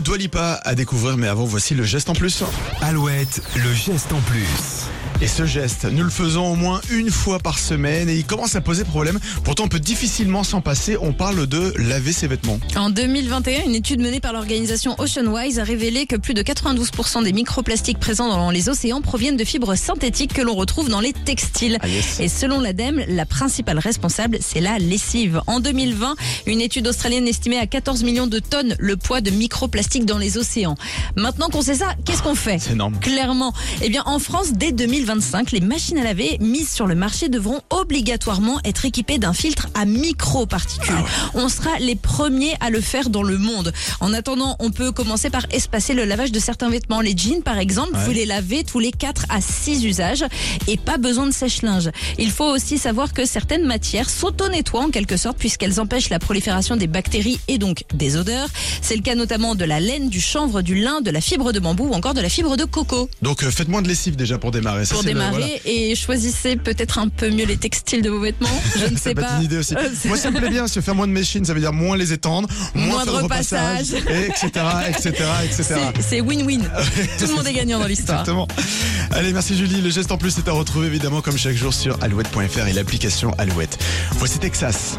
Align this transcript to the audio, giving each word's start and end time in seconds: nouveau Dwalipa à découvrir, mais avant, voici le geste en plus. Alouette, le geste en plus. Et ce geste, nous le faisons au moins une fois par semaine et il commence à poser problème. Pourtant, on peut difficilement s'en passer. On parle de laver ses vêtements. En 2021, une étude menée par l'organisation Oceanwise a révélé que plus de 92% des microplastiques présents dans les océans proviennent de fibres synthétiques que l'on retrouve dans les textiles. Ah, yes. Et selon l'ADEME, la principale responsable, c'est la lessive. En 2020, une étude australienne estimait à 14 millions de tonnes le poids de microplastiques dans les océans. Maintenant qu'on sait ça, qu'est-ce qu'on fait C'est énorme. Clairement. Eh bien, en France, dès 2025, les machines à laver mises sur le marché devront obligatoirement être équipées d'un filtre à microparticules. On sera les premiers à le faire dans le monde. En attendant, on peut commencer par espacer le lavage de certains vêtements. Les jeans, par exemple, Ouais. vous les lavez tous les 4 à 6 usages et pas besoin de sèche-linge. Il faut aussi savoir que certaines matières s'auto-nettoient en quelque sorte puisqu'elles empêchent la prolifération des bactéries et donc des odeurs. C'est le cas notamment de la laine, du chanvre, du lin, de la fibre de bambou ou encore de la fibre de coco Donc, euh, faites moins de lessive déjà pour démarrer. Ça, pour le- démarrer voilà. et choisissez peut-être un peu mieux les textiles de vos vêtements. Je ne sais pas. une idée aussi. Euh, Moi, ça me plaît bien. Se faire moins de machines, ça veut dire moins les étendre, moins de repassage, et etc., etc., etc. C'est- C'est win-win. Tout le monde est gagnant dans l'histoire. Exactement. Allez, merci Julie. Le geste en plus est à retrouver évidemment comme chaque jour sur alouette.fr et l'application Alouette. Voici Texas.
nouveau 0.00 0.16
Dwalipa 0.16 0.60
à 0.64 0.74
découvrir, 0.74 1.16
mais 1.16 1.28
avant, 1.28 1.44
voici 1.44 1.74
le 1.74 1.84
geste 1.84 2.08
en 2.10 2.14
plus. 2.14 2.42
Alouette, 2.80 3.42
le 3.56 3.72
geste 3.74 4.12
en 4.12 4.20
plus. 4.20 4.88
Et 5.22 5.28
ce 5.28 5.44
geste, 5.44 5.84
nous 5.84 6.02
le 6.02 6.08
faisons 6.08 6.50
au 6.50 6.54
moins 6.54 6.80
une 6.90 7.10
fois 7.10 7.40
par 7.40 7.58
semaine 7.58 8.08
et 8.08 8.14
il 8.14 8.24
commence 8.24 8.56
à 8.56 8.62
poser 8.62 8.84
problème. 8.84 9.18
Pourtant, 9.44 9.64
on 9.64 9.68
peut 9.68 9.78
difficilement 9.78 10.44
s'en 10.44 10.62
passer. 10.62 10.96
On 10.98 11.12
parle 11.12 11.46
de 11.46 11.74
laver 11.76 12.12
ses 12.12 12.26
vêtements. 12.26 12.58
En 12.74 12.88
2021, 12.88 13.64
une 13.66 13.74
étude 13.74 14.00
menée 14.00 14.20
par 14.20 14.32
l'organisation 14.32 14.94
Oceanwise 14.98 15.58
a 15.58 15.64
révélé 15.64 16.06
que 16.06 16.16
plus 16.16 16.32
de 16.32 16.40
92% 16.40 17.22
des 17.22 17.34
microplastiques 17.34 17.98
présents 17.98 18.28
dans 18.30 18.50
les 18.50 18.70
océans 18.70 19.02
proviennent 19.02 19.36
de 19.36 19.44
fibres 19.44 19.74
synthétiques 19.74 20.32
que 20.32 20.40
l'on 20.40 20.54
retrouve 20.54 20.88
dans 20.88 21.00
les 21.00 21.12
textiles. 21.12 21.76
Ah, 21.82 21.88
yes. 21.88 22.18
Et 22.20 22.28
selon 22.28 22.58
l'ADEME, 22.58 23.04
la 23.06 23.26
principale 23.26 23.78
responsable, 23.78 24.38
c'est 24.40 24.62
la 24.62 24.78
lessive. 24.78 25.42
En 25.46 25.60
2020, 25.60 26.14
une 26.46 26.62
étude 26.62 26.88
australienne 26.88 27.28
estimait 27.28 27.58
à 27.58 27.66
14 27.66 28.04
millions 28.04 28.26
de 28.26 28.38
tonnes 28.38 28.74
le 28.78 28.96
poids 28.96 29.20
de 29.20 29.30
microplastiques 29.30 29.89
dans 29.98 30.18
les 30.18 30.38
océans. 30.38 30.76
Maintenant 31.16 31.48
qu'on 31.48 31.62
sait 31.62 31.74
ça, 31.74 31.94
qu'est-ce 32.04 32.22
qu'on 32.22 32.34
fait 32.36 32.58
C'est 32.60 32.72
énorme. 32.72 32.98
Clairement. 33.00 33.52
Eh 33.82 33.88
bien, 33.88 34.02
en 34.06 34.18
France, 34.20 34.52
dès 34.52 34.70
2025, 34.72 35.50
les 35.50 35.60
machines 35.60 35.98
à 35.98 36.04
laver 36.04 36.38
mises 36.40 36.70
sur 36.70 36.86
le 36.86 36.94
marché 36.94 37.28
devront 37.28 37.60
obligatoirement 37.70 38.60
être 38.64 38.84
équipées 38.84 39.18
d'un 39.18 39.32
filtre 39.32 39.66
à 39.74 39.84
microparticules. 39.84 40.94
On 41.34 41.48
sera 41.48 41.70
les 41.80 41.96
premiers 41.96 42.54
à 42.60 42.70
le 42.70 42.80
faire 42.80 43.10
dans 43.10 43.22
le 43.24 43.36
monde. 43.36 43.72
En 44.00 44.12
attendant, 44.14 44.56
on 44.60 44.70
peut 44.70 44.92
commencer 44.92 45.28
par 45.30 45.44
espacer 45.50 45.92
le 45.94 46.04
lavage 46.04 46.30
de 46.30 46.38
certains 46.38 46.70
vêtements. 46.70 47.00
Les 47.00 47.16
jeans, 47.16 47.42
par 47.42 47.58
exemple, 47.58 47.90
Ouais. 47.94 48.04
vous 48.04 48.12
les 48.12 48.26
lavez 48.26 48.62
tous 48.62 48.78
les 48.78 48.92
4 48.92 49.26
à 49.30 49.40
6 49.40 49.84
usages 49.84 50.24
et 50.68 50.76
pas 50.76 50.98
besoin 50.98 51.26
de 51.26 51.32
sèche-linge. 51.32 51.90
Il 52.18 52.30
faut 52.30 52.44
aussi 52.44 52.78
savoir 52.78 53.12
que 53.12 53.24
certaines 53.26 53.64
matières 53.64 54.08
s'auto-nettoient 54.08 54.82
en 54.84 54.90
quelque 54.90 55.16
sorte 55.16 55.38
puisqu'elles 55.38 55.80
empêchent 55.80 56.10
la 56.10 56.18
prolifération 56.20 56.76
des 56.76 56.86
bactéries 56.86 57.40
et 57.48 57.58
donc 57.58 57.84
des 57.94 58.16
odeurs. 58.16 58.48
C'est 58.82 58.94
le 58.96 59.02
cas 59.02 59.14
notamment 59.16 59.54
de 59.54 59.64
la 59.64 59.79
laine, 59.80 60.08
du 60.08 60.20
chanvre, 60.20 60.62
du 60.62 60.74
lin, 60.76 61.00
de 61.00 61.10
la 61.10 61.20
fibre 61.20 61.52
de 61.52 61.58
bambou 61.60 61.88
ou 61.88 61.92
encore 61.94 62.14
de 62.14 62.20
la 62.20 62.28
fibre 62.28 62.56
de 62.56 62.64
coco 62.64 63.08
Donc, 63.22 63.42
euh, 63.42 63.50
faites 63.50 63.68
moins 63.68 63.82
de 63.82 63.88
lessive 63.88 64.16
déjà 64.16 64.38
pour 64.38 64.50
démarrer. 64.50 64.84
Ça, 64.84 64.94
pour 64.94 65.02
le- 65.02 65.08
démarrer 65.08 65.60
voilà. 65.64 65.78
et 65.78 65.94
choisissez 65.94 66.56
peut-être 66.56 66.98
un 66.98 67.08
peu 67.08 67.30
mieux 67.30 67.44
les 67.46 67.56
textiles 67.56 68.02
de 68.02 68.10
vos 68.10 68.20
vêtements. 68.20 68.48
Je 68.78 68.86
ne 68.86 68.96
sais 68.96 69.14
pas. 69.14 69.36
une 69.38 69.44
idée 69.44 69.58
aussi. 69.58 69.74
Euh, 69.74 69.88
Moi, 70.06 70.16
ça 70.16 70.30
me 70.30 70.38
plaît 70.38 70.50
bien. 70.50 70.66
Se 70.68 70.80
faire 70.80 70.94
moins 70.94 71.06
de 71.08 71.12
machines, 71.12 71.44
ça 71.44 71.54
veut 71.54 71.60
dire 71.60 71.72
moins 71.72 71.96
les 71.96 72.12
étendre, 72.12 72.48
moins 72.74 73.04
de 73.04 73.10
repassage, 73.10 73.92
et 73.92 74.26
etc., 74.26 74.50
etc., 74.88 75.12
etc. 75.44 75.64
C'est- 75.96 76.02
C'est 76.02 76.20
win-win. 76.20 76.60
Tout 77.18 77.26
le 77.26 77.34
monde 77.34 77.46
est 77.46 77.52
gagnant 77.52 77.78
dans 77.78 77.86
l'histoire. 77.86 78.20
Exactement. 78.20 78.46
Allez, 79.12 79.32
merci 79.32 79.56
Julie. 79.56 79.80
Le 79.80 79.90
geste 79.90 80.12
en 80.12 80.18
plus 80.18 80.36
est 80.38 80.48
à 80.48 80.52
retrouver 80.52 80.86
évidemment 80.86 81.20
comme 81.22 81.36
chaque 81.38 81.56
jour 81.56 81.72
sur 81.74 81.96
alouette.fr 82.02 82.66
et 82.68 82.72
l'application 82.72 83.32
Alouette. 83.38 83.78
Voici 84.18 84.38
Texas. 84.38 84.98